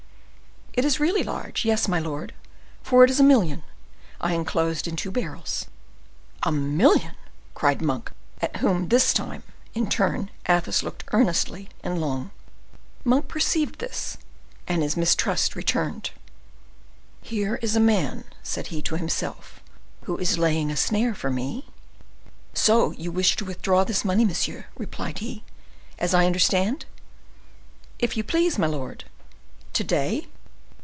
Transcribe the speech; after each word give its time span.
"It 0.73 0.85
is 0.85 1.01
really 1.01 1.21
large; 1.21 1.65
yes, 1.65 1.89
my 1.89 1.99
lord, 1.99 2.33
for 2.81 3.03
it 3.03 3.09
is 3.09 3.19
a 3.19 3.23
million 3.23 3.63
I 4.21 4.33
inclosed 4.33 4.87
in 4.87 4.95
two 4.95 5.11
barrels." 5.11 5.65
"A 6.43 6.51
million!" 6.53 7.15
cried 7.53 7.81
Monk, 7.81 8.13
at 8.41 8.55
whom 8.55 8.87
this 8.87 9.11
time, 9.13 9.43
in 9.73 9.89
turn, 9.89 10.29
Athos 10.47 10.81
looked 10.81 11.03
earnestly 11.11 11.67
and 11.83 11.99
long. 11.99 12.31
Monk 13.03 13.27
perceived 13.27 13.79
this, 13.79 14.15
and 14.65 14.81
his 14.81 14.95
mistrust 14.95 15.57
returned. 15.57 16.11
"Here 17.21 17.55
is 17.61 17.75
a 17.75 17.79
man," 17.81 18.23
said 18.41 18.67
he 18.67 18.81
to 18.83 18.95
himself, 18.95 19.59
"who 20.05 20.15
is 20.15 20.37
laying 20.37 20.71
a 20.71 20.77
snare 20.77 21.13
for 21.13 21.29
me. 21.29 21.65
So 22.53 22.91
you 22.91 23.11
wish 23.11 23.35
to 23.35 23.45
withdraw 23.45 23.83
this 23.83 24.05
money, 24.05 24.23
monsieur," 24.23 24.67
replied 24.77 25.17
he, 25.19 25.43
"as 25.99 26.13
I 26.13 26.25
understand?" 26.27 26.85
"If 27.99 28.15
you 28.15 28.23
please, 28.23 28.57
my 28.57 28.67
lord." 28.67 29.03
"To 29.73 29.83
day?" 29.83 30.29